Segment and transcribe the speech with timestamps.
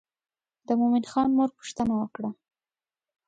[0.67, 2.29] د مومن خان مور پوښتنه وکړه.